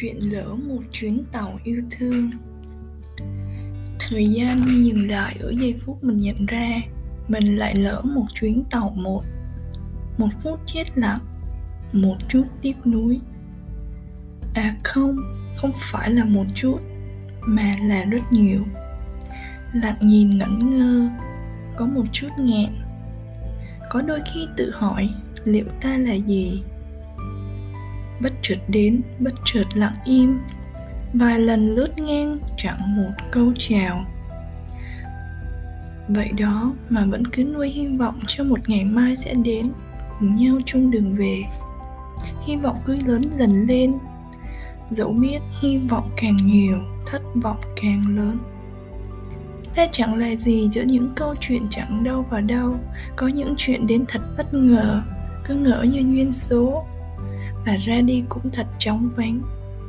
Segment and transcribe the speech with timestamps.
[0.00, 2.30] chuyện lỡ một chuyến tàu yêu thương.
[3.98, 6.68] Thời gian như dừng lại ở giây phút mình nhận ra,
[7.28, 9.22] mình lại lỡ một chuyến tàu một.
[10.18, 11.18] Một phút chết lặng,
[11.92, 13.20] một chút tiếc nuối.
[14.54, 15.16] À không
[15.56, 16.78] không phải là một chút,
[17.40, 18.64] mà là rất nhiều.
[19.72, 21.10] Lặng nhìn ngẩn ngơ,
[21.76, 22.70] có một chút nghẹn
[23.90, 25.10] có đôi khi tự hỏi,
[25.44, 26.62] liệu ta là gì?
[28.20, 30.38] Bất chợt đến, bất chợt lặng im.
[31.12, 34.04] Vài lần lướt ngang, chẳng một câu chào.
[36.08, 39.72] Vậy đó mà vẫn cứ nuôi hy vọng cho một ngày mai sẽ đến,
[40.18, 41.42] cùng nhau chung đường về.
[42.46, 43.94] Hy vọng cứ lớn dần lên.
[44.90, 48.38] Dẫu biết hy vọng càng nhiều, thất vọng càng lớn
[49.78, 52.74] ta chẳng là gì giữa những câu chuyện chẳng đâu vào đâu.
[53.16, 55.02] Có những chuyện đến thật bất ngờ,
[55.44, 56.84] cứ ngỡ như duyên số.
[57.66, 59.40] Và ra đi cũng thật chóng vánh,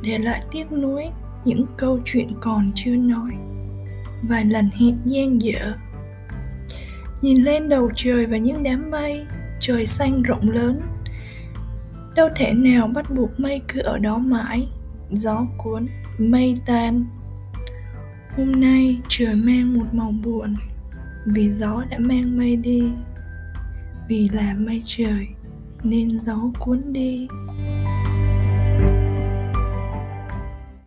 [0.02, 1.04] để lại tiếc nuối
[1.44, 3.30] những câu chuyện còn chưa nói.
[4.28, 5.74] Vài lần hẹn gian dở,
[7.22, 9.26] nhìn lên đầu trời và những đám mây,
[9.60, 10.80] trời xanh rộng lớn.
[12.14, 14.68] Đâu thể nào bắt buộc mây cứ ở đó mãi,
[15.10, 15.86] gió cuốn,
[16.18, 17.04] mây tan
[18.36, 20.56] hôm nay trời mang một màu buồn,
[21.26, 22.82] vì gió đã mang mây đi.
[24.08, 25.28] Vì là mây trời,
[25.82, 27.28] nên gió cuốn đi.